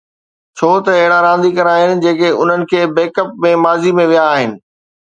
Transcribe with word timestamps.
ڇو 0.57 0.69
ته 0.85 0.91
اهڙا 1.01 1.19
رانديگر 1.27 1.67
آهن 1.75 2.01
جيڪي 2.05 2.29
انهن 2.41 2.61
کي 2.73 2.81
بيڪ 2.97 3.13
اپ 3.25 3.39
۾ 3.47 3.57
ماضي 3.67 3.97
۾ 4.01 4.09
ويا 4.13 4.27
آهن 4.35 4.61